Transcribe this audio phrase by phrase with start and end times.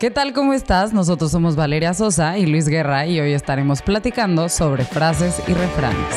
[0.00, 0.32] ¿Qué tal?
[0.32, 0.94] ¿Cómo estás?
[0.94, 6.16] Nosotros somos Valeria Sosa y Luis Guerra y hoy estaremos platicando sobre frases y refranes.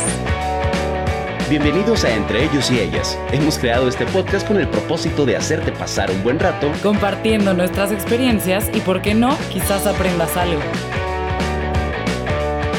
[1.50, 3.20] Bienvenidos a Entre ellos y ellas.
[3.34, 7.92] Hemos creado este podcast con el propósito de hacerte pasar un buen rato compartiendo nuestras
[7.92, 10.62] experiencias y, por qué no, quizás aprendas algo.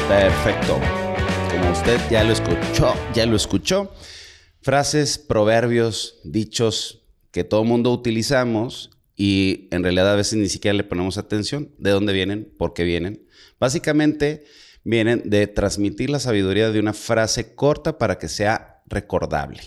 [0.07, 0.79] Perfecto.
[1.51, 3.93] Como usted ya lo escuchó, ya lo escuchó,
[4.59, 10.83] frases, proverbios, dichos que todo mundo utilizamos y en realidad a veces ni siquiera le
[10.83, 13.25] ponemos atención de dónde vienen, por qué vienen.
[13.59, 14.43] Básicamente
[14.83, 19.61] vienen de transmitir la sabiduría de una frase corta para que sea recordable.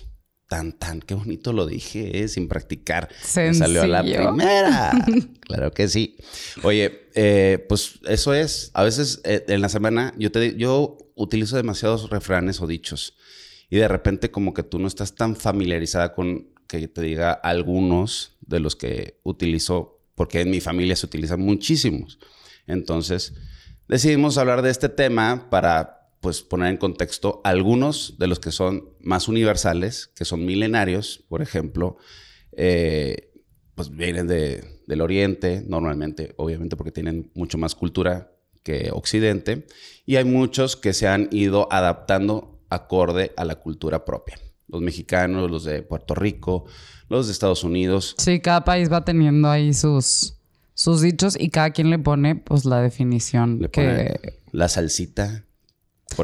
[0.49, 2.29] Tan, tan, qué bonito lo dije, ¿eh?
[2.29, 3.11] sin practicar.
[3.37, 4.93] Me salió a la primera.
[5.43, 6.17] claro que sí.
[6.63, 8.71] Oye, eh, pues eso es.
[8.73, 13.15] A veces eh, en la semana yo, te, yo utilizo demasiados refranes o dichos
[13.69, 18.37] y de repente como que tú no estás tan familiarizada con que te diga algunos
[18.43, 22.21] de los que utilizo, porque en mi familia se utilizan muchísimos.
[22.67, 23.35] Entonces,
[23.89, 28.91] decidimos hablar de este tema para pues poner en contexto algunos de los que son
[29.01, 31.97] más universales, que son milenarios, por ejemplo,
[32.53, 33.33] eh,
[33.75, 38.33] pues vienen de, del Oriente, normalmente, obviamente porque tienen mucho más cultura
[38.63, 39.67] que Occidente,
[40.05, 44.39] y hay muchos que se han ido adaptando acorde a la cultura propia
[44.69, 46.67] los mexicanos, los de Puerto Rico,
[47.09, 48.15] los de Estados Unidos.
[48.19, 50.35] Sí, cada país va teniendo ahí sus,
[50.75, 54.39] sus dichos y cada quien le pone pues la definición le que...
[54.53, 55.45] la salsita.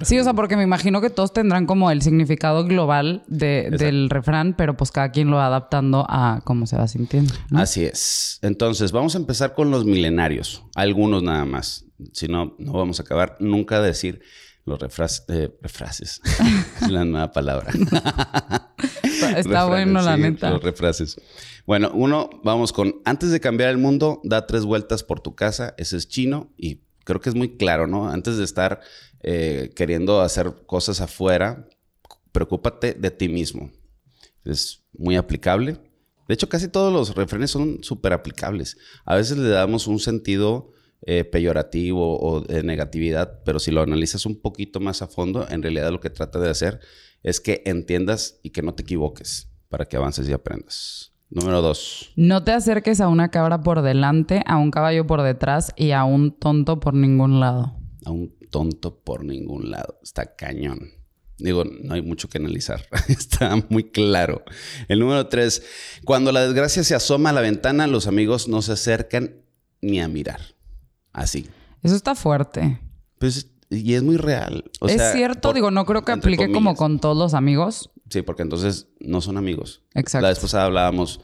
[0.03, 4.55] sí, o sea, porque me imagino que todos tendrán como el significado global del refrán,
[4.57, 7.33] pero pues cada quien lo va adaptando a cómo se va sintiendo.
[7.53, 8.39] Así es.
[8.43, 11.87] Entonces, vamos a empezar con los milenarios, algunos nada más.
[12.13, 14.21] Si no, no vamos a acabar nunca de decir
[14.65, 16.21] los refrases, eh, refrases.
[16.81, 17.73] es la nueva palabra.
[19.37, 20.51] Está bueno, la neta.
[20.51, 21.21] Los refrases.
[21.67, 25.75] Bueno, uno, vamos con, antes de cambiar el mundo, da tres vueltas por tu casa.
[25.79, 28.09] Ese es chino y creo que es muy claro, ¿no?
[28.09, 28.81] Antes de estar
[29.23, 31.69] eh, queriendo hacer cosas afuera,
[32.33, 33.71] preocúpate de ti mismo.
[34.45, 35.79] Es muy aplicable.
[36.27, 38.77] De hecho, casi todos los refranes son súper aplicables.
[39.05, 40.73] A veces le damos un sentido
[41.07, 45.63] eh, peyorativo o de negatividad, pero si lo analizas un poquito más a fondo, en
[45.63, 46.81] realidad lo que trata de hacer
[47.23, 51.13] es que entiendas y que no te equivoques para que avances y aprendas.
[51.31, 52.13] Número dos.
[52.17, 56.05] No te acerques a una cabra por delante, a un caballo por detrás y a
[56.05, 57.77] un tonto por ningún lado.
[58.05, 59.99] A un tonto por ningún lado.
[60.03, 60.91] Está cañón.
[61.39, 62.87] Digo, no hay mucho que analizar.
[63.09, 64.45] Está muy claro.
[64.89, 65.63] El número tres.
[66.05, 69.43] Cuando la desgracia se asoma a la ventana, los amigos no se acercan
[69.81, 70.54] ni a mirar.
[71.15, 71.49] Así.
[71.83, 72.81] Eso está fuerte.
[73.19, 74.71] Pues, y es muy real.
[74.87, 77.91] es cierto, digo, no creo que aplique como con todos los amigos.
[78.11, 79.83] Sí, porque entonces no son amigos.
[79.95, 80.23] Exacto.
[80.23, 81.21] La vez pasada hablábamos,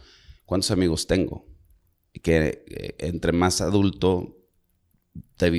[0.47, 1.47] ¿cuántos amigos tengo?
[2.13, 4.39] Y que eh, entre más adulto,
[5.37, 5.51] te,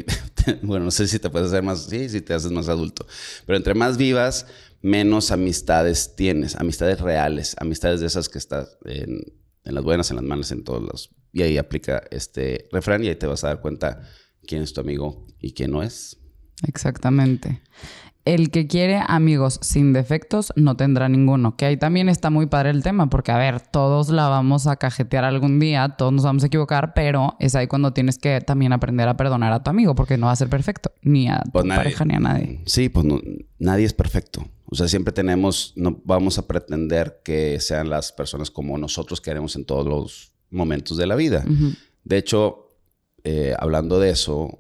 [0.63, 3.06] bueno, no sé si te puedes hacer más, sí, si te haces más adulto,
[3.46, 4.48] pero entre más vivas,
[4.81, 9.22] menos amistades tienes, amistades reales, amistades de esas que estás en,
[9.63, 11.12] en las buenas, en las malas, en todos los...
[11.34, 14.02] Y ahí aplica este refrán y ahí te vas a dar cuenta
[14.46, 16.18] quién es tu amigo y quién no es.
[16.68, 17.62] Exactamente.
[18.24, 21.57] El que quiere amigos sin defectos no tendrá ninguno.
[21.57, 24.75] Que ahí también está muy padre el tema, porque a ver, todos la vamos a
[24.75, 28.74] cajetear algún día, todos nos vamos a equivocar, pero es ahí cuando tienes que también
[28.74, 31.51] aprender a perdonar a tu amigo, porque no va a ser perfecto, ni a tu
[31.51, 32.62] pues pareja ni a nadie.
[32.68, 33.07] Sí, pues
[33.57, 34.46] nadie es perfecto.
[34.66, 39.56] O sea, siempre tenemos, no vamos a pretender que sean las personas como nosotros queremos
[39.56, 41.44] en todos los momentos de la vida.
[42.03, 42.71] De hecho,
[43.24, 44.58] eh, hablando de eso,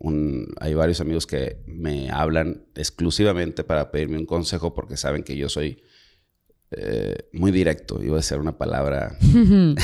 [0.59, 5.49] hay varios amigos que me hablan exclusivamente para pedirme un consejo porque saben que yo
[5.49, 5.81] soy
[6.69, 8.01] eh, muy directo.
[8.03, 9.17] Iba a ser una palabra.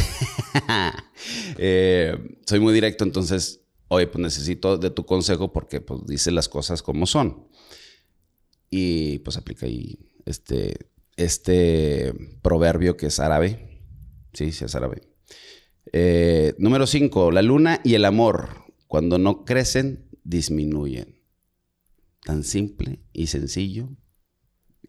[1.58, 6.48] Eh, soy muy directo, entonces, oye, pues necesito de tu consejo porque pues dice las
[6.48, 7.48] cosas como son.
[8.70, 10.76] Y pues aplica ahí este,
[11.16, 13.82] este proverbio que es árabe.
[14.34, 15.02] Sí, sí es árabe.
[16.60, 18.67] número 5, la luna y el amor.
[18.88, 21.22] Cuando no crecen, disminuyen.
[22.24, 23.90] Tan simple y sencillo.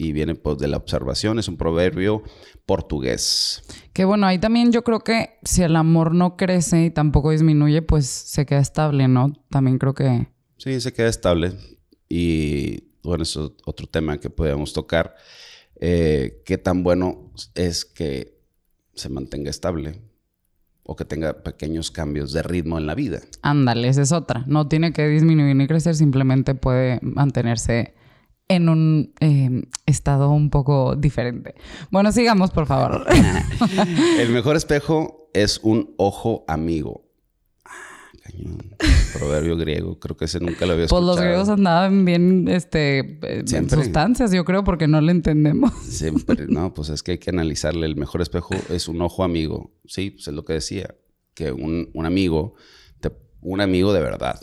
[0.01, 2.23] Y viene pues de la observación, es un proverbio
[2.67, 3.63] portugués.
[3.93, 7.83] Que bueno, ahí también yo creo que si el amor no crece y tampoco disminuye,
[7.83, 9.33] pues se queda estable, ¿no?
[9.51, 10.29] También creo que...
[10.57, 11.53] Sí, se queda estable.
[12.09, 15.17] Y bueno, eso es otro tema que podríamos tocar.
[15.81, 18.39] Eh, ¿Qué tan bueno es que
[18.95, 20.01] se mantenga estable?
[20.91, 23.21] O que tenga pequeños cambios de ritmo en la vida.
[23.43, 24.45] Ándale, esa es otra.
[24.47, 27.93] No tiene que disminuir ni crecer, simplemente puede mantenerse
[28.49, 31.55] en un eh, estado un poco diferente.
[31.91, 33.05] Bueno, sigamos, por favor.
[34.19, 37.08] El mejor espejo es un ojo amigo.
[38.31, 38.59] Cañón.
[39.19, 39.99] proverbio griego.
[39.99, 41.07] Creo que ese nunca lo había Pues escuchado.
[41.07, 45.73] los griegos andaban bien, este, en sustancias, yo creo, porque no le entendemos.
[45.83, 47.87] Siempre, no, pues es que hay que analizarle.
[47.87, 49.73] El mejor espejo es un ojo amigo.
[49.87, 50.95] Sí, pues es lo que decía.
[51.35, 52.55] Que un, un amigo,
[53.01, 54.41] te- un amigo de verdad,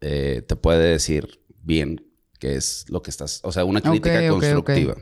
[0.00, 2.06] eh, te puede decir bien
[2.38, 3.40] qué es lo que estás.
[3.44, 4.96] O sea, una crítica constructiva.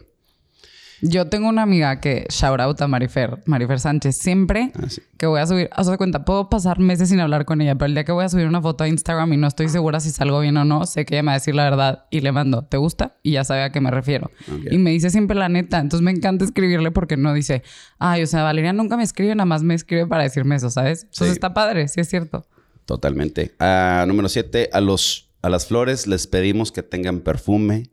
[1.02, 5.00] Yo tengo una amiga que, shout out a Marifer, Marifer Sánchez, siempre Ah, sí.
[5.16, 7.74] que voy a subir, o sea, de cuenta, puedo pasar meses sin hablar con ella,
[7.74, 10.00] pero el día que voy a subir una foto a Instagram y no estoy segura
[10.00, 12.20] si salgo bien o no, sé que ella me va a decir la verdad y
[12.20, 13.16] le mando, ¿te gusta?
[13.22, 14.30] Y ya sabe a qué me refiero.
[14.70, 17.62] Y me dice siempre la neta, entonces me encanta escribirle porque no dice,
[17.98, 21.04] ay, o sea, Valeria nunca me escribe, nada más me escribe para decirme eso, ¿sabes?
[21.04, 21.32] Entonces Sí.
[21.32, 22.46] está padre, sí es cierto.
[22.84, 23.54] Totalmente.
[23.58, 27.90] Ah, número siete, a, los, a las flores les pedimos que tengan perfume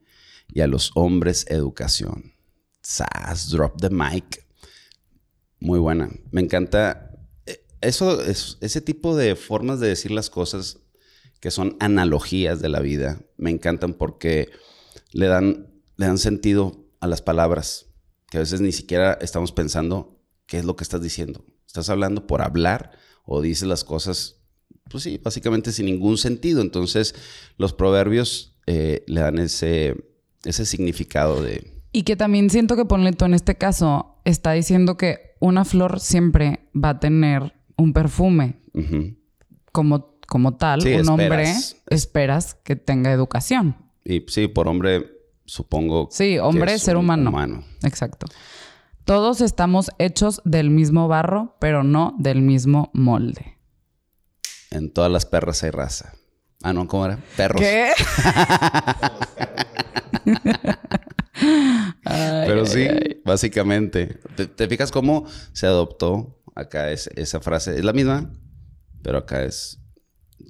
[0.52, 2.34] y a los hombres educación.
[2.88, 4.46] Sas, drop the mic.
[5.60, 6.10] Muy buena.
[6.32, 7.12] Me encanta.
[7.46, 10.78] eh, Eso, es, ese tipo de formas de decir las cosas
[11.42, 14.52] que son analogías de la vida, me encantan porque
[15.12, 15.68] le dan,
[15.98, 17.88] le dan sentido a las palabras,
[18.32, 21.44] que a veces ni siquiera estamos pensando qué es lo que estás diciendo.
[21.68, 22.92] Estás hablando por hablar
[23.26, 24.38] o dices las cosas,
[24.90, 26.62] pues sí, básicamente sin ningún sentido.
[26.62, 27.16] Entonces,
[27.58, 29.98] los proverbios eh, le dan ese,
[30.46, 31.77] ese significado de...
[31.98, 36.00] Y que también siento que ponle tú en este caso está diciendo que una flor
[36.00, 38.62] siempre va a tener un perfume
[39.72, 40.84] como, como tal.
[40.84, 41.52] Sí, un hombre
[41.88, 42.54] esperas.
[42.54, 43.78] que tenga educación.
[44.06, 45.08] Y sí, por hombre,
[45.46, 46.08] supongo.
[46.12, 47.32] Sí, que hombre, es ser un humano.
[47.32, 47.64] humano.
[47.82, 48.28] Exacto.
[49.04, 53.58] Todos estamos hechos del mismo barro, pero no del mismo molde.
[54.70, 56.14] En todas las perras hay raza.
[56.62, 57.18] Ah, no, ¿cómo era?
[57.36, 57.60] Perros.
[57.60, 57.90] ¿Qué?
[62.10, 63.22] Ay, Pero ay, sí, ay.
[63.26, 64.20] básicamente.
[64.36, 67.78] ¿Te, te fijas cómo se adoptó acá es- esa frase?
[67.78, 68.32] Es la misma,
[69.02, 69.80] pero acá es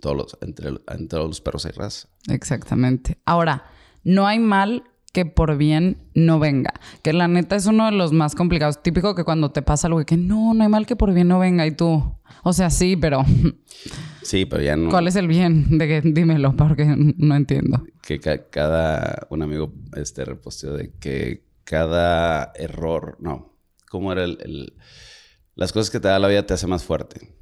[0.01, 2.07] todos los, entre, entre todos los perros hay raza.
[2.29, 3.17] Exactamente.
[3.25, 3.65] Ahora,
[4.03, 4.83] no hay mal
[5.13, 6.73] que por bien no venga.
[7.01, 8.83] Que la neta es uno de los más complicados.
[8.83, 11.39] Típico que cuando te pasa algo que no, no hay mal que por bien no
[11.39, 11.65] venga.
[11.65, 13.23] Y tú, o sea, sí, pero
[14.21, 14.89] Sí, pero ya no.
[14.89, 15.77] ¿cuál es el bien?
[15.77, 16.85] De que dímelo, porque
[17.17, 17.83] no entiendo.
[18.01, 19.25] Que ca- cada.
[19.29, 23.17] Un amigo este, reposteó de que cada error.
[23.19, 23.57] No.
[23.89, 24.73] ¿Cómo era el, el-
[25.55, 27.33] Las cosas que te da la vida te hace más fuerte.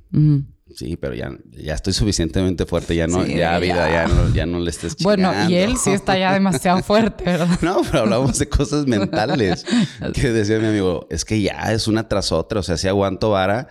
[0.74, 2.96] Sí, pero ya, ya estoy suficientemente fuerte.
[2.96, 5.30] Ya no, Sí, ya, vida, ya no, ya no le estés chingando.
[5.30, 7.60] Bueno, y él sí está ya demasiado fuerte, ¿verdad?
[7.62, 9.66] No, pero hablamos de cosas mentales.
[10.14, 12.62] que decía mi amigo, es que ya es una tras otra.
[12.62, 13.68] O sea, sí aguanto vara,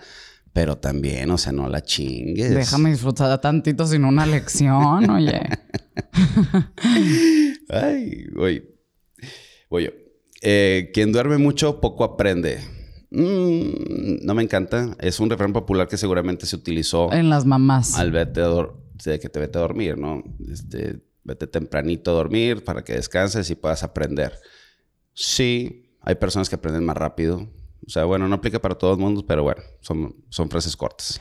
[0.53, 2.53] pero también, o sea, no la chingues.
[2.53, 5.41] Déjame disfrutar tantito sin una lección, oye.
[7.69, 8.63] Ay, oye.
[9.69, 10.04] Oye,
[10.41, 12.59] eh, quien duerme mucho, poco aprende.
[13.11, 14.95] Mm, no me encanta.
[14.99, 17.97] Es un refrán popular que seguramente se utilizó En las mamás.
[17.97, 18.49] al vete a
[19.03, 20.23] de que te vete a dormir, ¿no?
[20.51, 24.39] Este, vete tempranito a dormir para que descanses y puedas aprender.
[25.13, 27.49] Sí, hay personas que aprenden más rápido.
[27.85, 31.19] O sea, bueno, no aplica para todo el mundo, pero bueno, son, son frases cortas.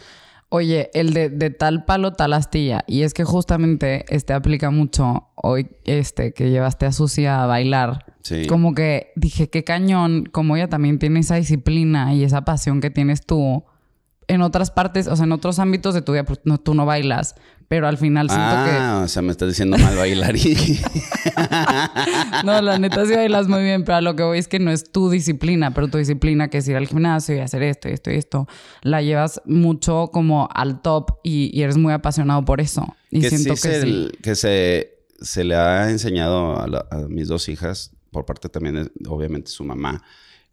[0.57, 2.85] Oye, el de, de tal palo, tal astilla.
[2.87, 8.15] Y es que justamente este aplica mucho hoy, este, que llevaste a Susi a bailar.
[8.23, 8.47] Sí.
[8.47, 12.91] Como que dije, qué cañón, como ella también tiene esa disciplina y esa pasión que
[12.91, 13.65] tienes tú.
[14.29, 16.87] En otras partes, o sea, en otros ámbitos de tu vida, pues, no, tú no
[16.87, 17.35] bailas,
[17.69, 20.57] pero al final siento Ah, o sea, me estás diciendo mal bailarín.
[20.57, 20.79] que...
[22.45, 24.71] No, la neta sí bailas muy bien, pero a lo que voy es que no
[24.71, 27.93] es tu disciplina, pero tu disciplina que es ir al gimnasio y hacer esto y
[27.93, 28.47] esto y esto,
[28.83, 32.87] la llevas mucho como al top y, y eres muy apasionado por eso.
[33.11, 34.09] Y que siento sí que se, sí.
[34.23, 38.75] que se, se le ha enseñado a, la- a mis dos hijas, por parte también
[38.77, 40.03] de, obviamente, su mamá,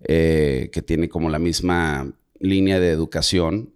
[0.03, 3.73] eh, que tiene como la misma línea de educación,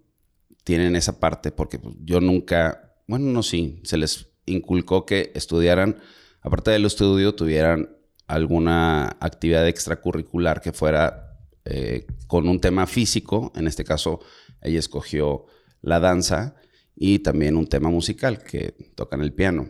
[0.64, 5.98] tienen esa parte, porque pues, yo nunca, bueno, no, sí, se les inculcó que estudiaran,
[6.40, 7.96] aparte del estudio, tuvieran
[8.26, 14.20] alguna actividad extracurricular que fuera eh, con un tema físico, en este caso,
[14.62, 15.46] ella escogió
[15.82, 16.56] la danza
[16.94, 19.68] y también un tema musical que tocan el piano,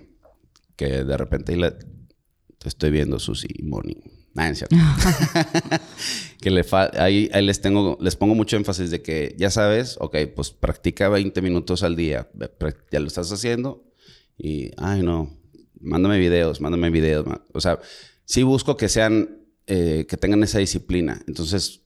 [0.76, 3.96] que de repente la- te estoy viendo Susi y Moni.
[4.38, 4.76] Es cierto.
[6.40, 9.96] que le fa- ahí, ahí les tengo, les pongo mucho énfasis de que ya sabes,
[10.00, 12.28] ok, pues practica 20 minutos al día,
[12.90, 13.84] ya lo estás haciendo
[14.38, 15.36] y, ay no,
[15.80, 17.78] mándame videos, mándame videos, o sea,
[18.24, 21.82] sí busco que sean, eh, que tengan esa disciplina, entonces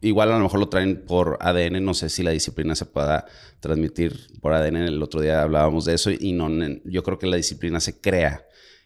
[0.00, 3.24] igual a lo mejor lo traen por ADN, no sé si la disciplina se pueda
[3.60, 6.48] transmitir por ADN, el otro día hablábamos de eso y no,
[6.84, 8.44] yo creo que la disciplina se crea,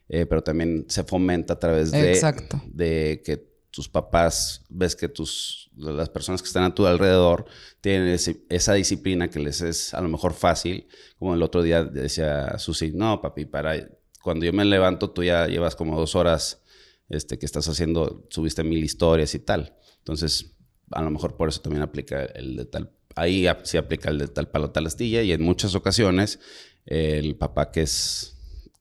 [0.08, 2.62] eh, pero también se fomenta a través de, Exacto.
[2.66, 7.44] de que tus papás, ves que tus, las personas que están a tu alrededor
[7.82, 10.86] tienen esa disciplina que les es a lo mejor fácil.
[11.18, 13.74] Como el otro día decía Susi, no, papi, para
[14.22, 16.62] cuando yo me levanto, tú ya llevas como dos horas
[17.08, 19.76] este, que estás haciendo, subiste mil historias y tal.
[19.98, 20.56] Entonces,
[20.90, 24.28] a lo mejor por eso también aplica el de tal, ahí sí aplica el de
[24.28, 26.40] tal palo, tal astilla y en muchas ocasiones
[26.86, 28.35] el papá que es,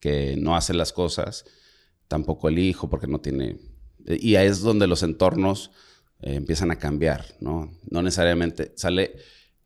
[0.06, 1.44] que no hace las cosas,
[2.06, 3.58] tampoco el hijo porque no tiene
[4.06, 5.72] y ahí es donde los entornos
[6.20, 7.72] eh, empiezan a cambiar, ¿no?
[7.90, 9.16] No necesariamente sale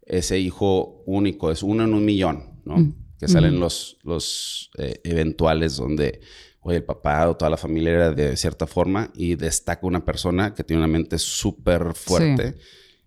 [0.02, 2.78] ese hijo único, es uno en un millón, ¿no?
[2.78, 2.94] Mm.
[3.18, 6.22] Que salen los, los eh, eventuales donde,
[6.60, 10.54] oye, el papá o toda la familia era de cierta forma y destaca una persona
[10.54, 12.56] que tiene una mente súper fuerte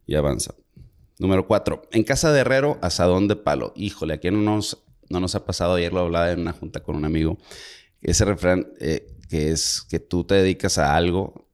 [0.06, 0.54] y avanza.
[1.18, 3.74] Número cuatro, en casa de herrero, asadón de palo.
[3.76, 6.96] Híjole, aquí no nos, no nos ha pasado, ayer lo hablaba en una junta con
[6.96, 7.38] un amigo,
[8.02, 11.48] ese refrán, eh, que es que tú te dedicas a algo.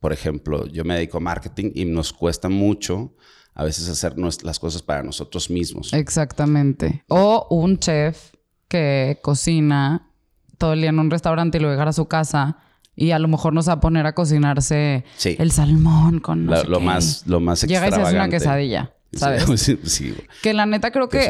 [0.00, 3.14] Por ejemplo, yo me dedico a marketing y nos cuesta mucho
[3.54, 5.92] a veces hacer las cosas para nosotros mismos.
[5.92, 7.04] Exactamente.
[7.08, 8.32] O un chef
[8.66, 10.10] que cocina
[10.58, 12.56] todo el día en un restaurante y luego llega a su casa
[12.96, 17.26] y a lo mejor nos va a poner a cocinarse el salmón con lo más
[17.26, 18.94] lo más Llega y se hace una quesadilla.
[19.14, 19.44] ¿Sabes?
[20.42, 21.28] Que la neta creo que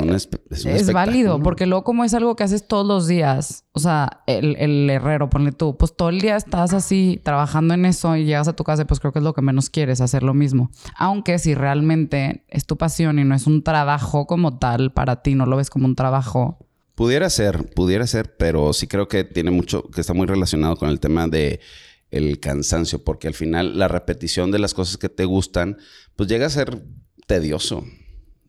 [0.50, 4.88] es, válido, porque luego como es algo que haces todos los días, o sea, el,
[4.88, 8.54] herrero, ponle tú, pues todo el día estás así trabajando en eso y llegas a
[8.54, 10.70] tu casa pues creo que es lo que menos quieres, hacer lo mismo.
[10.96, 15.34] Aunque si realmente es tu pasión y no es un trabajo como tal para ti,
[15.34, 16.58] no lo ves como un trabajo.
[16.94, 20.88] Pudiera ser, pudiera ser, pero sí creo que tiene mucho, que está muy relacionado con
[20.88, 21.60] el tema de
[22.10, 25.78] el cansancio, porque al final la repetición de las cosas que te gustan,
[26.14, 26.82] pues llega a ser
[27.26, 27.85] tedioso.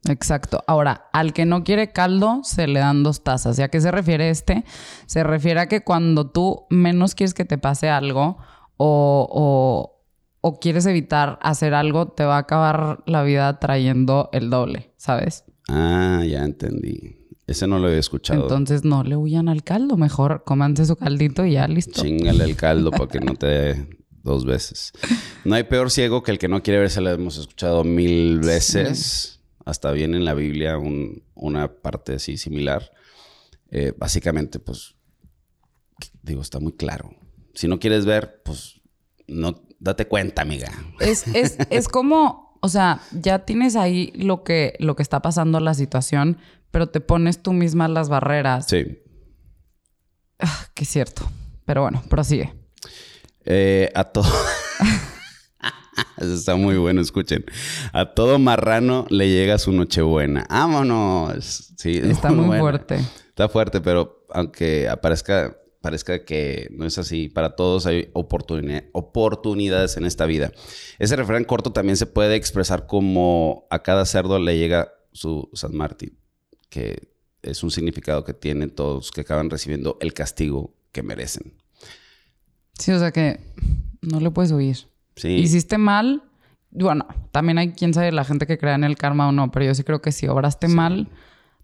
[0.10, 0.63] Exacto.
[0.68, 3.58] Ahora, al que no quiere caldo, se le dan dos tazas.
[3.60, 4.65] ¿Y a qué se refiere este?
[5.06, 8.38] Se refiere a que cuando tú menos quieres que te pase algo
[8.75, 9.89] o,
[10.42, 15.46] o, quieres evitar hacer algo, te va a acabar la vida trayendo el doble, ¿sabes?
[15.70, 17.18] Ah, ya entendí.
[17.48, 18.44] Ese no lo había escuchado.
[18.44, 19.96] Entonces no le huyan al caldo.
[19.96, 22.01] Mejor cómanse su caldito y ya listo.
[22.01, 24.92] Chingale el caldo para que no te dos veces.
[25.44, 29.42] No hay peor ciego que el que no quiere verse, lo hemos escuchado mil veces.
[29.65, 30.77] Hasta viene en la Biblia
[31.36, 32.92] una parte así similar.
[33.70, 34.96] Eh, básicamente, pues,
[36.22, 37.15] digo, está muy claro.
[37.53, 38.82] Si no quieres ver, pues,
[39.27, 40.72] no, date cuenta, amiga.
[41.00, 45.60] Es, es, es como, o sea, ya tienes ahí lo que, lo que está pasando
[45.60, 46.38] la situación,
[46.72, 48.68] pero te pones tú misma las barreras.
[48.68, 49.00] Sí.
[50.39, 51.30] Ah, que es cierto.
[51.65, 52.53] Pero bueno, prosigue.
[53.45, 54.25] Eh, a todo.
[56.17, 57.45] Está muy bueno, escuchen.
[57.91, 60.45] A todo marrano le llega su nochebuena.
[60.50, 61.73] ¡Vámonos!
[61.77, 63.00] Sí, está muy, fuerte.
[63.29, 70.05] Está fuerte, pero aunque aparezca, parezca que no es así, para todos hay oportunidades en
[70.05, 70.51] esta vida.
[71.00, 75.75] Ese refrán corto también se puede expresar como a cada cerdo le llega su San
[75.75, 76.17] Martín,
[76.69, 77.09] que
[77.41, 81.62] es un significado que tienen todos que acaban recibiendo el castigo que merecen.
[82.77, 83.39] Sí, o sea que
[84.01, 84.77] no le puedes huir.
[85.15, 85.30] Sí.
[85.30, 86.24] Hiciste mal.
[86.72, 89.65] Bueno, también hay quien sabe la gente que crea en el karma o no, pero
[89.65, 91.08] yo sí creo que si obraste mal,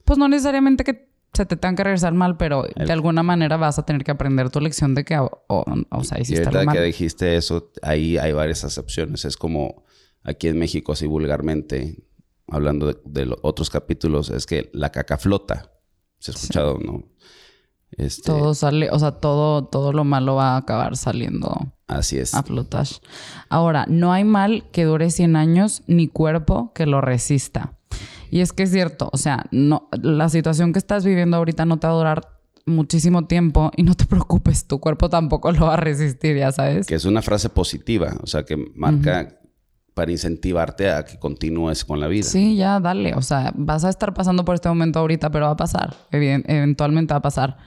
[0.06, 3.80] pues no necesariamente que se te tenga que regresar mal, pero de alguna manera vas
[3.80, 6.76] a tener que aprender tu lección de que, o, o, sea, hiciste y mal.
[6.76, 9.26] que dijiste eso, ahí hay varias acepciones.
[9.26, 9.84] Es como
[10.24, 12.04] aquí en México, así vulgarmente,
[12.48, 15.72] hablando de, otros capítulos, es que la caca flota.
[16.20, 17.06] Se ha escuchado, ¿no?
[18.00, 21.68] Este, todo sale, o sea, todo, todo lo malo va a acabar saliendo.
[21.88, 22.34] Así es.
[22.34, 22.44] A.
[23.50, 27.74] Ahora, no hay mal que dure 100 años ni cuerpo que lo resista.
[28.32, 31.78] Y es que es cierto, o sea, no, la situación que estás viviendo ahorita no
[31.78, 35.74] te va a durar muchísimo tiempo y no te preocupes, tu cuerpo tampoco lo va
[35.74, 36.88] a resistir, ya sabes.
[36.88, 39.39] Que es una frase positiva, o sea, que marca
[39.94, 42.24] para incentivarte a que continúes con la vida.
[42.24, 43.14] Sí, ya, dale.
[43.16, 45.96] O sea, vas a estar pasando por este momento ahorita, pero va a pasar.
[46.12, 47.58] eventualmente va a pasar.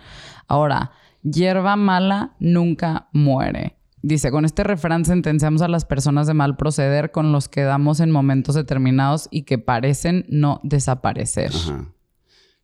[0.49, 3.77] Ahora, hierba mala nunca muere.
[4.03, 8.01] Dice, con este refrán sentenciamos a las personas de mal proceder con los que damos
[8.01, 11.53] en momentos determinados y que parecen no desaparecer.
[11.55, 11.93] Ajá.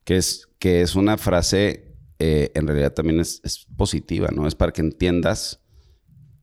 [0.02, 4.48] Que es, que es una frase, eh, en realidad también es, es, positiva, ¿no?
[4.48, 5.60] Es para que entiendas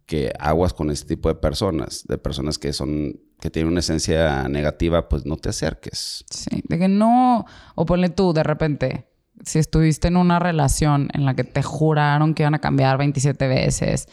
[0.06, 4.48] que aguas con este tipo de personas, de personas que son, que tienen una esencia
[4.48, 6.26] negativa, pues no te acerques.
[6.30, 7.46] Sí, de que no,
[7.76, 9.08] o ponle tú de repente,
[9.44, 13.48] si estuviste en una relación en la que te juraron que iban a cambiar 27
[13.48, 14.08] veces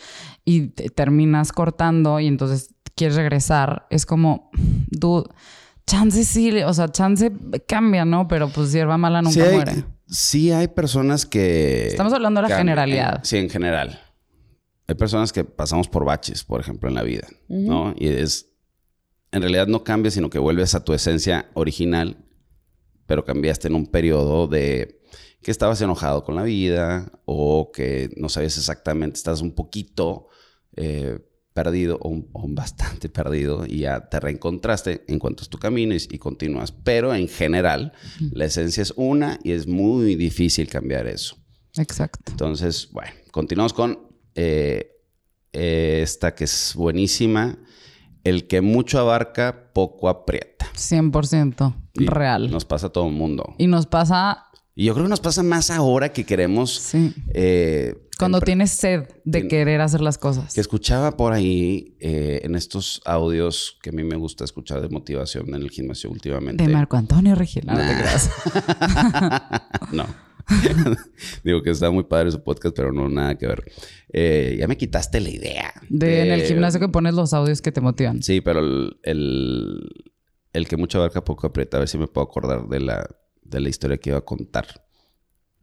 [0.44, 4.50] y terminas cortando y entonces quieres regresar, es como,
[4.88, 5.28] dude,
[5.86, 7.32] chance sí, o sea, chance
[7.66, 8.28] cambia, ¿no?
[8.28, 9.84] Pero pues hierba mala nunca muere.
[10.08, 11.86] Sí hay personas que...
[11.86, 13.20] Estamos hablando de la generalidad.
[13.24, 14.01] sí, en general.
[14.92, 17.94] Hay personas que pasamos por baches, por ejemplo, en la vida, ¿no?
[17.96, 18.52] Y es,
[19.32, 22.24] en realidad no cambias, sino que vuelves a tu esencia original,
[23.06, 25.00] pero cambiaste en un periodo de
[25.42, 30.28] que estabas enojado con la vida o que no sabías exactamente, estás un poquito
[30.76, 31.18] eh,
[31.54, 36.70] perdido o, bastante perdido y ya te reencontraste, encuentras tu camino y, continúas.
[36.70, 37.92] Pero en general,
[38.30, 41.36] la esencia es una y es muy difícil cambiar eso.
[41.78, 42.30] Exacto.
[42.30, 44.92] Entonces, bueno, continuamos con eh,
[45.52, 47.58] esta que es buenísima.
[48.24, 50.66] El que mucho abarca, poco aprieta.
[50.74, 52.50] 100% real.
[52.50, 53.54] Nos pasa a todo el mundo.
[53.58, 54.46] Y nos pasa...
[54.74, 56.74] Y yo creo que nos pasa más ahora que queremos...
[56.74, 57.12] Sí.
[57.34, 60.54] Eh, Cuando tienes sed de querer hacer las cosas.
[60.54, 64.88] Que escuchaba por ahí eh, en estos audios que a mí me gusta escuchar de
[64.88, 66.64] motivación en el gimnasio últimamente.
[66.64, 67.66] De Marco Antonio Regil.
[67.66, 67.74] No,
[69.92, 70.06] no.
[71.44, 73.64] Digo que está muy padre su podcast, pero no nada que ver.
[74.12, 75.72] Eh, ya me quitaste la idea.
[75.88, 78.22] De en el gimnasio que pones los audios que te motivan.
[78.22, 79.88] Sí, pero el,
[80.52, 81.76] el, que mucho abarca poco aprieta.
[81.78, 83.06] A ver si me puedo acordar de la,
[83.42, 84.66] de la historia que iba a contar.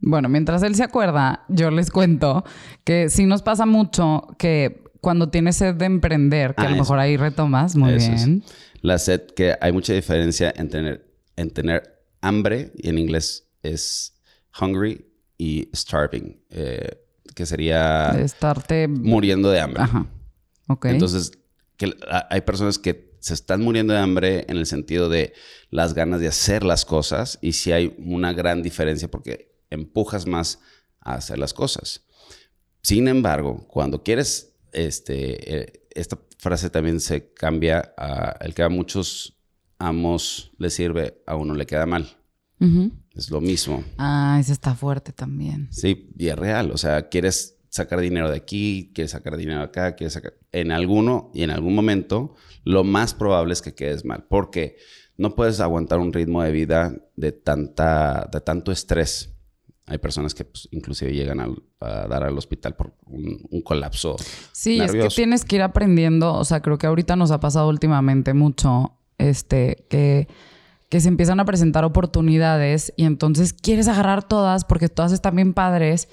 [0.02, 2.44] Bueno, mientras él se acuerda, yo les cuento
[2.86, 6.80] que sí nos pasa mucho que cuando tienes sed de emprender, que a lo ah,
[6.80, 8.44] mejor ahí retomas, muy bien.
[8.82, 11.06] La sed, que hay mucha diferencia en tener,
[11.36, 14.19] en tener hambre, y en inglés es
[14.60, 15.06] hungry
[15.38, 17.02] y starving, eh,
[17.36, 18.12] que sería...
[18.20, 18.88] estarte...
[18.88, 19.84] Muriendo de hambre.
[19.84, 20.08] Ajá.
[20.68, 20.86] Ok.
[20.86, 21.32] Entonces,
[21.78, 21.94] que
[22.30, 25.34] hay personas que se están muriendo de hambre en el sentido de
[25.70, 30.60] las ganas de hacer las cosas y si hay una gran diferencia porque empujas más
[31.02, 32.06] a hacer las cosas.
[32.82, 38.70] Sin embargo, cuando quieres, este, eh, esta frase también se cambia a el que a
[38.70, 39.38] muchos
[39.78, 42.18] amos le sirve, a uno le queda mal.
[43.16, 43.84] Es lo mismo.
[43.98, 45.68] Ah, ese está fuerte también.
[45.72, 46.72] Sí, y es real.
[46.72, 50.34] O sea, quieres sacar dinero de aquí, quieres sacar dinero de acá, quieres sacar...
[50.52, 54.26] En alguno y en algún momento, lo más probable es que quedes mal.
[54.30, 54.78] Porque
[55.18, 59.36] no puedes aguantar un ritmo de vida de, tanta, de tanto estrés.
[59.86, 61.50] Hay personas que pues, inclusive llegan a,
[61.80, 64.16] dar al hospital por un, colapso.
[64.52, 66.34] Sí, es que tienes que ir aprendiendo.
[66.36, 70.28] O sea, creo que ahorita nos ha pasado últimamente mucho este, que
[70.90, 75.54] que se empiezan a presentar oportunidades y entonces quieres agarrar todas porque todas están bien
[75.54, 76.10] padres,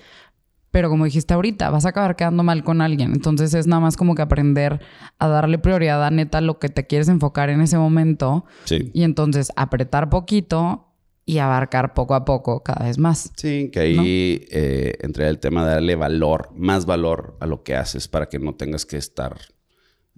[0.70, 3.12] pero como dijiste ahorita, vas a acabar quedando mal con alguien.
[3.12, 4.80] Entonces es nada más como que aprender
[5.18, 8.44] a darle prioridad a neta lo que te quieres enfocar en ese momento.
[8.64, 8.90] Sí.
[8.92, 10.92] Y entonces apretar poquito
[11.24, 13.32] y abarcar poco a poco cada vez más.
[13.36, 17.74] Sí, que ahí eh, entre el tema de darle valor, más valor a lo que
[17.74, 19.38] haces para que no tengas que estar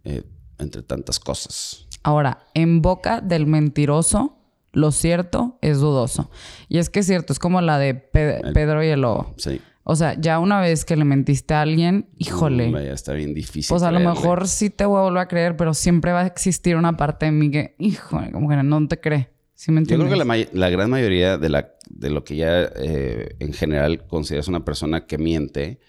[0.03, 0.25] eh,
[0.59, 1.87] entre tantas cosas.
[2.03, 4.38] Ahora, en boca del mentiroso
[4.79, 6.31] lo cierto es dudoso.
[6.69, 9.35] Y es que es cierto, es como la de Pedro y el lobo.
[9.37, 9.61] Sí.
[9.91, 12.71] O sea, ya una vez que le mentiste a alguien, híjole.
[12.71, 13.71] ya está bien difícil.
[13.71, 16.27] Pues a lo mejor sí te voy a volver a creer, pero siempre va a
[16.27, 19.31] existir una parte de mí que, híjole, como que no te cree.
[19.55, 20.05] ¿Sí me entiendes?
[20.05, 24.07] Yo creo que la, gran mayoría de, la, de lo que ya eh, en general
[24.07, 25.81] consideras una persona que miente,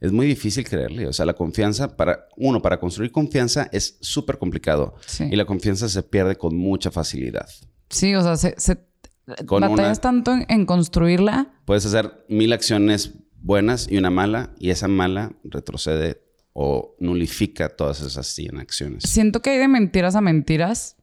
[0.00, 1.06] es muy difícil creerle.
[1.06, 4.94] O sea, la confianza, para uno, para construir confianza es súper complicado.
[5.18, 7.48] Y la confianza se pierde con mucha facilidad.
[7.90, 8.78] Sí, o sea, se,
[9.26, 11.52] batallas tanto en, construirla.
[11.64, 16.22] Puedes hacer mil acciones buenas y una mala, y esa mala retrocede
[16.52, 19.02] o nulifica todas esas 100 acciones.
[19.06, 20.96] Siento que hay de mentiras a mentiras,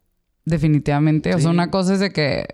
[0.45, 1.35] definitivamente.
[1.35, 2.47] O sea, una cosa es de que...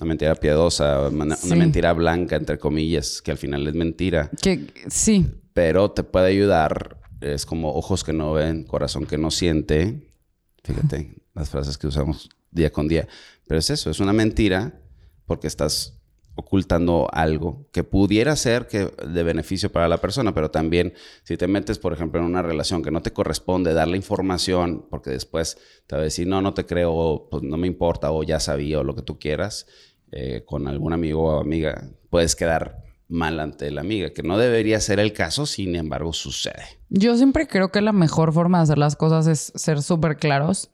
[0.00, 4.30] Una mentira piadosa, una, mentira blanca, entre comillas, que al final es mentira.
[4.40, 5.26] Que sí.
[5.52, 7.00] Pero te puede ayudar.
[7.20, 10.14] Es como ojos que no ven, corazón que no siente.
[10.62, 13.06] Fíjate, las frases que usamos día con día.
[13.46, 14.80] Pero es eso, es una mentira
[15.26, 16.00] porque estás
[16.34, 21.46] ocultando algo que pudiera ser que de beneficio para la persona, pero también si te
[21.46, 25.96] metes, por ejemplo, en una relación que no te corresponde darle información, porque después te
[25.96, 28.80] va a decir, no, no te creo, o, pues no me importa, o ya sabía,
[28.80, 29.66] o lo que tú quieras,
[30.12, 34.80] eh, con algún amigo o amiga, puedes quedar mal ante la amiga, que no debería
[34.80, 36.62] ser el caso, sin embargo, sucede.
[36.88, 40.70] Yo siempre creo que la mejor forma de hacer las cosas es ser súper claros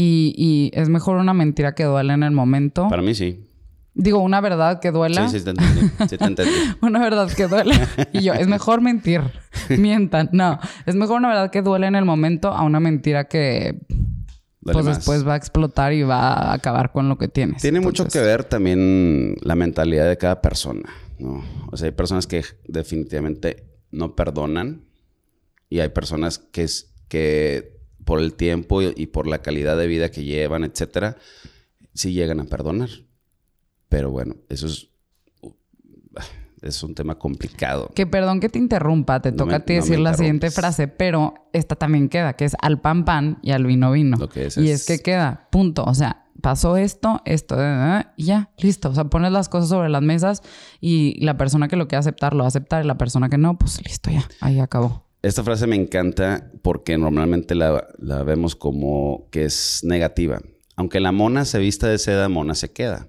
[0.00, 2.88] y, es mejor una mentira que duela en el momento.
[2.88, 3.44] Para mí sí.
[3.94, 5.28] Digo, una verdad que duela.
[5.28, 5.90] Sí, sí, te entendí.
[6.08, 6.52] Sí, te entendí.
[6.82, 7.74] una verdad que duela.
[8.12, 9.22] Y yo, es mejor mentir.
[9.70, 10.28] Mientan.
[10.32, 13.80] No, es mejor una verdad que duele en el momento a una mentira que
[14.62, 17.62] pues después va a explotar y va a acabar con lo que tienes.
[17.62, 21.42] Tiene mucho que ver también la mentalidad de cada persona, ¿no?
[21.72, 24.84] O sea, hay personas que definitivamente no perdonan
[25.70, 27.77] y hay personas que
[28.08, 31.16] por el tiempo y, por la calidad de vida que llevan, etcétera,
[31.94, 32.88] sí llegan a perdonar.
[33.90, 34.88] Pero bueno, eso es.
[36.62, 37.90] es un tema complicado.
[37.94, 40.50] Que perdón que te interrumpa, te No toca me- a ti no decir la siguiente
[40.50, 44.16] frase, pero esta también queda, que es al pan pan y al vino vino.
[44.16, 45.84] Lo que es y es- es que queda, punto.
[45.84, 47.64] O sea, pasó esto, esto, eh,
[48.00, 48.88] eh, y ya, listo.
[48.90, 50.42] O sea, pones las cosas sobre las mesas
[50.80, 53.38] y la persona que lo quiere aceptar lo va a aceptar y la persona que
[53.38, 55.04] no, pues listo, ya, ahí acabó.
[55.22, 60.40] Esta frase me encanta porque normalmente la, la vemos como que es negativa.
[60.76, 63.08] Aunque la mona se vista de seda, mona se queda.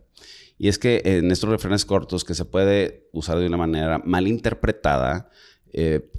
[0.57, 4.27] Y es que en estos refranes cortos que se puede usar de una manera mal
[4.27, 5.29] interpretada,
[5.71, 6.11] eh,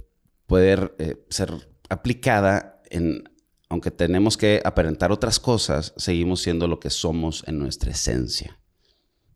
[0.47, 1.51] puede eh, ser
[1.89, 3.23] aplicada en,
[3.69, 8.60] aunque tenemos que aparentar otras cosas, seguimos siendo lo que somos en nuestra esencia.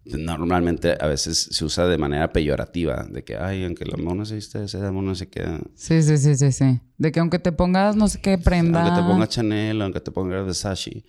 [0.06, 4.36] Normalmente a veces se usa de manera peyorativa, de que, ay, aunque la mona se
[4.36, 5.60] viste de seda, mona se queda.
[5.74, 6.80] Sí, sí, sí, sí, sí.
[6.98, 8.84] De que aunque te pongas no sé qué prenda.
[8.84, 11.04] Aunque te ponga Chanel, aunque te ponga Versace.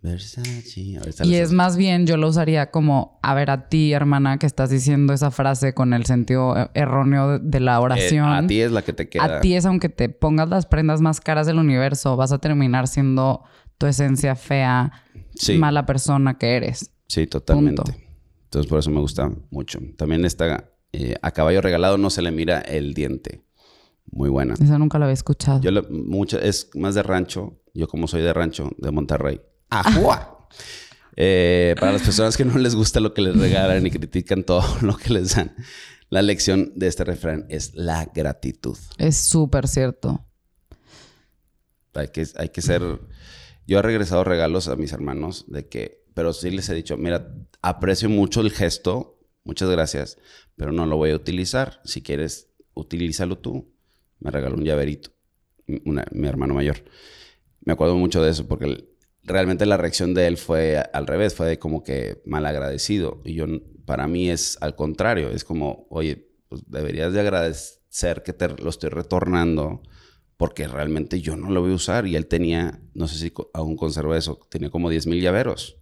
[0.00, 0.72] Versace.
[1.24, 4.70] Y es más bien, yo lo usaría como, a ver, a ti, hermana, que estás
[4.70, 8.28] diciendo esa frase con el sentido eh, erróneo de, la Eh, oración.
[8.28, 9.38] a ti es la que te queda.
[9.38, 12.88] A ti es aunque te pongas las prendas más caras del universo, vas a terminar
[12.88, 13.44] siendo
[13.78, 14.90] tu esencia fea,
[15.36, 15.56] Sí.
[15.58, 16.90] mala persona que eres.
[17.06, 17.82] Sí, totalmente.
[17.82, 17.98] Punto.
[18.52, 19.78] Entonces por eso me gusta mucho.
[19.96, 23.40] También está eh, a caballo regalado no se le mira el diente.
[24.10, 24.52] Muy buena.
[24.54, 25.62] Esa nunca la había escuchado.
[25.62, 27.62] Yo lo- mucho, es más de rancho.
[27.72, 29.40] Yo como soy de rancho, de Monterrey.
[29.70, 30.48] ¡Ajua!
[31.16, 34.62] Eh, para las personas que no les gusta lo que les regalan y critican todo
[34.82, 35.54] lo que les dan,
[36.10, 38.76] la lección de este refrán es la gratitud.
[38.98, 40.26] Es súper cierto.
[41.94, 42.82] Hay que, hay que ser.
[43.66, 47.34] Yo he regresado regalos a mis hermanos de que, pero sí les he dicho, mira,
[47.62, 50.18] aprecio mucho el gesto, muchas gracias,
[50.56, 51.80] pero no lo voy a utilizar.
[51.84, 53.72] Si quieres, utilízalo tú.
[54.20, 55.10] Me regaló un llaverito,
[55.84, 56.76] una- mi hermano mayor.
[57.64, 58.88] Me acuerdo mucho de eso porque
[59.22, 63.22] realmente la reacción de él fue al revés, fue de como que mal agradecido.
[63.24, 63.46] Y yo,
[63.86, 68.68] para mí es al contrario, es como, oye, pues deberías de agradecer que te lo
[68.70, 69.82] estoy retornando
[70.36, 72.06] porque realmente yo no lo voy a usar.
[72.06, 75.78] Y él tenía, no sé si aún conserva eso, tenía como 10 mil llaveros.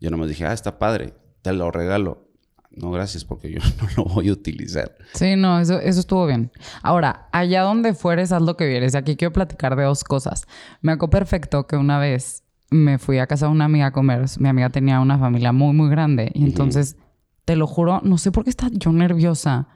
[0.00, 2.26] Yo nomás dije, ah, está padre, te lo regalo.
[2.70, 4.94] No, gracias, porque yo no lo voy a utilizar.
[5.14, 6.50] Sí, no, eso, eso estuvo bien.
[6.82, 8.94] Ahora, allá donde fueres, haz lo que vieres.
[8.94, 10.46] Aquí quiero platicar de dos cosas.
[10.82, 14.24] Me acuerdo perfecto que una vez me fui a casa de una amiga a comer.
[14.38, 16.30] Mi amiga tenía una familia muy, muy grande.
[16.34, 16.96] Y entonces,
[17.44, 19.68] te lo juro, no sé por qué estaba yo nerviosa.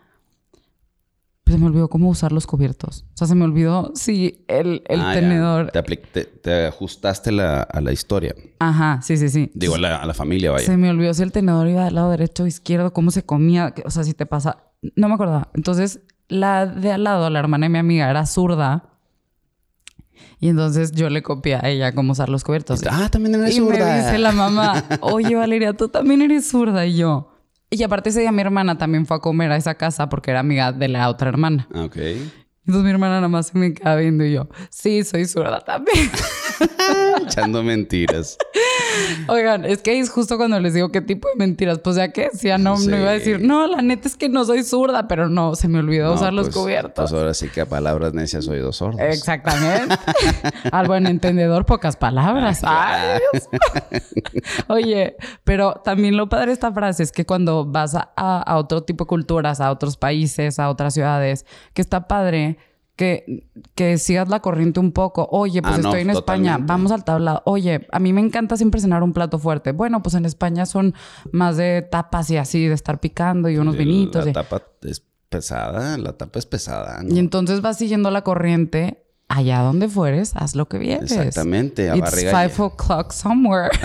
[1.50, 3.04] Se me olvidó cómo usar los cubiertos.
[3.14, 5.70] O sea, se me olvidó, sí, el, el Ah, tenedor.
[5.70, 8.34] Te, apli- te- te ajustaste la- a la historia.
[8.58, 9.50] Ajá, sí, sí, sí.
[9.54, 10.64] Digo, a la, a la familia, vaya.
[10.66, 13.74] Se me olvidó si el tenedor iba del lado derecho o izquierdo, cómo se comía,
[13.84, 14.58] o sea, si te pasa.
[14.96, 15.48] No me acordaba.
[15.54, 18.84] Entonces, la de al lado, la hermana de mi amiga, era zurda.
[20.38, 22.80] Y entonces yo le copié a ella cómo usar los cubiertos.
[22.90, 23.96] Ah, también eres y me zurda.
[23.96, 26.86] dice la mamá, oye Valeria, tú también eres zurda.
[26.86, 27.32] Y yo.
[27.70, 30.40] Y aparte ese día mi hermana también fue a comer a esa casa porque era
[30.40, 31.68] amiga de la otra hermana.
[31.72, 31.96] Ah, Ok.
[32.66, 36.10] Entonces mi hermana nada más se me queda viendo y yo, sí, soy zurda también.
[37.26, 38.36] Echando mentiras.
[39.28, 41.78] Oigan, es que es justo cuando les digo qué tipo de mentiras.
[41.78, 42.88] Pues ya que decía, no, Sí.
[42.88, 45.68] no iba a decir, no, la neta es que no soy zurda, pero no, se
[45.68, 47.10] me olvidó No, usar los pues- cubiertos.
[47.10, 49.00] Pues ahora sí que a palabras necias oídos sordos.
[49.00, 49.94] Exactamente.
[50.72, 52.60] Al buen entendedor, pocas palabras.
[52.64, 53.48] Ah, Ay, Dios.
[54.68, 58.56] Oye, pero también lo padre de esta frase es que cuando vas a, a- a
[58.56, 62.58] otro tipo de culturas, a otros países, a otras ciudades, que está padre
[63.00, 65.26] que, que sigas la corriente un poco.
[65.32, 67.40] Oye, pues Ah, no, estoy en España, vamos al tablado.
[67.46, 69.72] Oye, a mí me encanta siempre cenar un plato fuerte.
[69.72, 70.92] Bueno, pues en España son
[71.32, 74.26] más de tapas y así, de estar picando y unos vinitos.
[74.26, 77.02] La y- tapa es pesada, la tapa es pesada.
[77.02, 77.14] ¿no?
[77.14, 79.06] y entonces vas siguiendo la corriente.
[79.28, 81.12] Allá donde fueres, haz lo que vieres.
[81.12, 83.70] Exactamente, a It's five o'clock somewhere.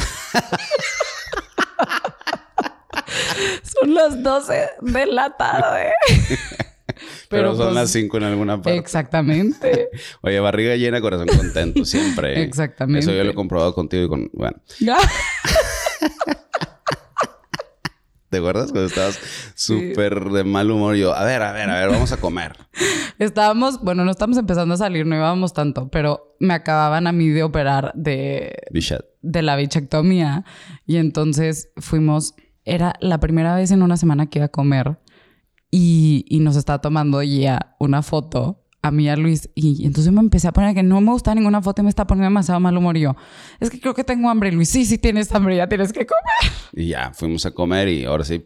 [3.64, 5.92] Son las 12 de la tarde.
[7.30, 8.78] Pero, son pues, las 5 en alguna parte.
[8.78, 9.90] Exactamente.
[10.22, 12.42] Oye, barriga llena, corazón contento, siempre.
[12.44, 13.00] Exactamente.
[13.00, 14.30] Eso yo lo he comprobado contigo y con.
[14.34, 14.62] Bueno,
[18.30, 19.20] ¿te acuerdas cuando estabas
[19.56, 20.96] súper de mal humor?
[20.96, 22.54] Yo, a ver, a ver, a ver, vamos a comer.
[23.18, 27.30] Estábamos, bueno, no estamos empezando a salir, no íbamos tanto, pero me acababan a mí
[27.30, 29.06] de operar de, Bichat.
[29.22, 30.44] de la bichectomía
[30.86, 34.98] y entonces fuimos, era la primera vez en una semana que iba a comer
[35.72, 40.20] y, y nos estaba tomando ya una foto a mí a Luis y entonces me
[40.20, 42.78] empecé a poner que no me gustaba ninguna foto y me estaba poniendo demasiado mal
[42.78, 43.16] humor y yo,
[43.60, 46.54] es que creo que tengo hambre Luis, sí, sí tienes hambre, ya tienes que comer.
[46.74, 48.46] Y ya, fuimos a comer y ahora sí,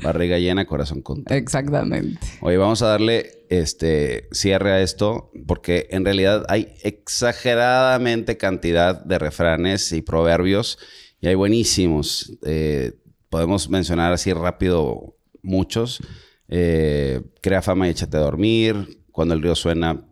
[0.00, 1.34] barriga llena, corazón contento.
[1.34, 2.20] Exactamente.
[2.40, 9.18] Oye, vamos a darle este cierre a esto porque en realidad hay exageradamente cantidad de
[9.18, 10.78] refranes y proverbios
[11.20, 12.32] y hay buenísimos.
[12.44, 12.92] Eh,
[13.28, 16.00] podemos mencionar así rápido muchos.
[16.48, 19.04] Eh, crea fama y échate a dormir.
[19.10, 20.04] Cuando el río suena,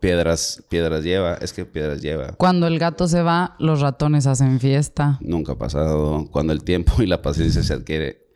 [0.00, 1.34] piedras, piedras lleva.
[1.34, 2.32] Es que piedras lleva.
[2.32, 5.18] Cuando el gato se va, los ratones hacen fiesta.
[5.20, 6.28] Nunca ha pasado.
[6.30, 8.26] Cuando el tiempo y la paciencia se adquiere.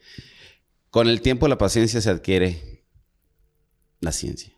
[0.90, 2.85] Con el tiempo y la paciencia se adquiere
[4.01, 4.53] la ciencia.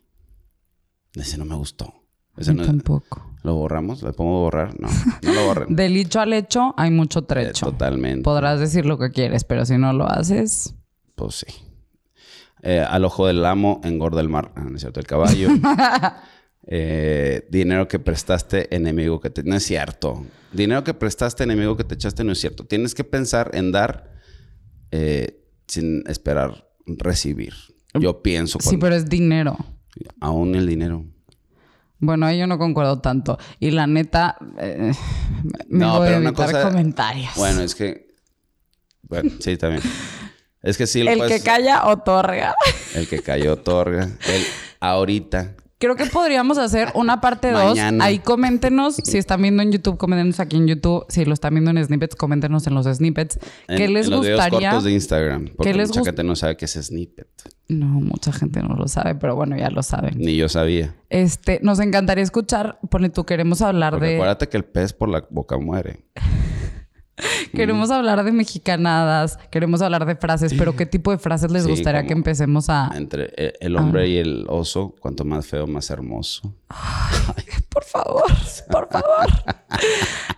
[1.13, 1.93] Ese no me gustó.
[2.37, 3.29] Ese no, tampoco.
[3.43, 4.01] ¿Lo borramos?
[4.01, 4.73] ¿Le pongo borrar?
[4.79, 4.87] No,
[5.21, 5.75] no lo borren.
[5.75, 7.67] Del hecho al hecho hay mucho Eh, trecho.
[7.67, 8.23] totalmente.
[8.23, 10.73] Podrás decir lo que quieres, pero si no lo haces,
[11.15, 11.47] Pues sí.
[12.61, 14.51] Eh, al ojo del amo engorda el mar.
[14.55, 15.49] Ah, no es cierto, el caballo.
[16.65, 19.43] Eh, dinero que prestaste, enemigo que te...
[19.43, 20.25] No es cierto.
[20.53, 22.63] Dinero que prestaste, enemigo que te echaste, no es cierto.
[22.65, 24.13] Tienes que pensar en dar
[24.91, 27.53] eh, sin esperar recibir.
[27.99, 28.79] Yo pienso sí, con...
[28.79, 29.57] pero es dinero.
[30.21, 31.05] Aún el dinero.
[31.99, 33.37] Bueno, ahí yo no concuerdo tanto.
[33.59, 34.93] Y la neta, eh,
[35.67, 37.31] me No, voy a pero una evitar cosa- comentarios.
[37.35, 38.07] Bueno, es que...
[39.01, 39.83] Bueno, sí, también.
[40.63, 42.55] Es que sí lo el puedes- que calla otorga.
[42.95, 44.03] El que cayó otorga.
[44.27, 44.43] El
[44.79, 45.55] ahorita.
[45.79, 47.61] Creo que podríamos hacer una parte 2.
[47.75, 48.05] Mañana.
[48.05, 48.95] Ahí coméntenos.
[49.03, 51.05] Si están viendo en YouTube, coméntenos aquí en YouTube.
[51.09, 53.37] Si lo están viendo en snippets, coméntenos en los snippets.
[53.67, 54.69] ¿Qué En- les en los videos gustaría?
[54.69, 55.49] cortos de Instagram.
[55.57, 57.27] Porque les mucha gente no sabe qué es snippet.
[57.67, 60.13] No, mucha gente no lo sabe, pero bueno, ya lo saben.
[60.19, 60.95] Ni yo sabía.
[61.09, 64.15] Este, nos encantaría escuchar, ponle tú, queremos hablar Porque de.
[64.15, 66.05] acuérdate que el pez por la boca muere.
[67.53, 71.69] Queremos hablar de mexicanadas, queremos hablar de frases, pero ¿qué tipo de frases les Sí,
[71.69, 72.89] gustaría que empecemos a.
[72.95, 73.81] Entre eh, el Ah.
[73.81, 76.55] hombre y el oso, cuanto más feo, más hermoso.
[77.69, 78.31] Por favor,
[78.71, 79.27] por favor.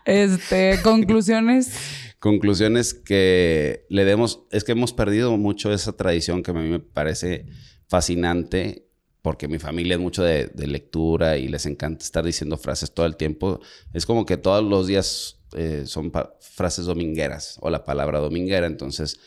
[0.06, 1.72] Este, conclusiones.
[2.20, 6.80] Conclusiones que le demos, es que hemos perdido mucho esa tradición que a mí me
[6.80, 7.46] parece
[7.88, 8.88] fascinante,
[9.22, 13.06] porque mi familia es mucho de, de lectura y les encanta estar diciendo frases todo
[13.06, 13.60] el tiempo.
[13.94, 19.19] Es como que todos los días eh, son frases domingueras o la palabra dominguera, entonces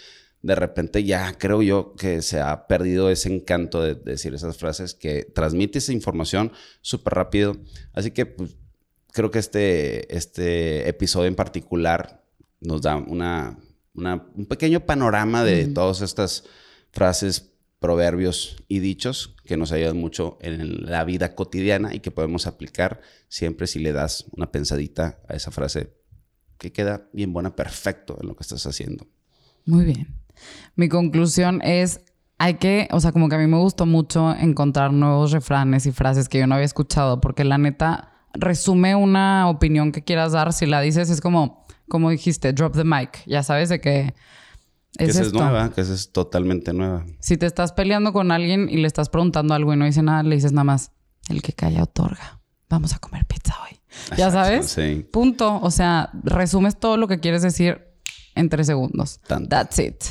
[0.42, 4.56] de repente ya creo yo que se ha perdido ese encanto de, de decir esas
[4.56, 7.56] frases que transmite esa información súper rápido.
[7.92, 8.56] Así que pues,
[9.12, 12.22] creo que este, este episodio en particular
[12.60, 13.58] nos da una,
[13.94, 16.44] una- un pequeño panorama de todas estas
[16.92, 17.50] frases,
[17.80, 23.00] proverbios y dichos que nos ayudan mucho en la vida cotidiana y que podemos aplicar
[23.28, 25.94] siempre si le das una pensadita a esa frase
[26.58, 29.06] que queda bien buena, perfecto en lo que estás haciendo.
[29.64, 30.14] Muy bien.
[30.76, 32.00] Mi conclusión es,
[32.38, 35.92] hay que, o sea, como que a mí me gustó mucho encontrar nuevos refranes y
[35.92, 40.52] frases que yo no había escuchado, porque la neta resume una opinión que quieras dar.
[40.52, 43.24] Si la dices, es como, como dijiste, drop the mic.
[43.26, 44.14] Ya sabes de que
[44.96, 47.04] Que es esa es nueva, que esa es totalmente nueva.
[47.20, 50.22] Si te estás peleando con alguien y le estás preguntando algo y no dice nada,
[50.22, 50.92] le dices nada más,
[51.28, 52.40] el que calla otorga.
[52.68, 53.77] Vamos a comer pizza hoy.
[54.16, 54.66] ¿Ya sabes?
[54.70, 55.06] sí.
[55.10, 55.60] Punto.
[55.62, 57.86] O sea, resumes todo lo que quieres decir
[58.34, 59.20] en tres segundos.
[59.26, 59.48] Tanto.
[59.48, 60.04] That's it.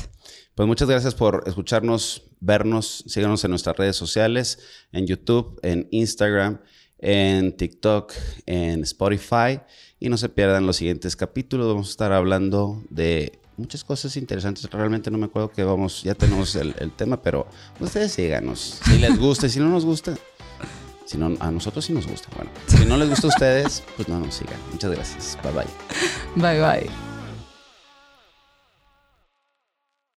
[0.54, 3.04] Pues muchas gracias por escucharnos, vernos.
[3.06, 4.58] Síganos en nuestras redes sociales,
[4.92, 6.60] en YouTube, en Instagram,
[6.98, 8.12] en TikTok,
[8.46, 9.60] en Spotify.
[10.00, 11.68] Y no se pierdan los siguientes capítulos.
[11.68, 14.68] Vamos a estar hablando de muchas cosas interesantes.
[14.70, 17.46] Realmente no me acuerdo que vamos, ya tenemos el, el tema, pero
[17.80, 18.80] ustedes síganos.
[18.84, 20.16] Si les gusta y si no nos gusta,
[21.08, 22.28] si no, a nosotros sí nos gusta.
[22.36, 24.60] Bueno, si no les gusta a ustedes, pues no nos sigan.
[24.70, 25.38] Muchas gracias.
[25.42, 25.66] Bye bye.
[26.36, 27.07] Bye bye.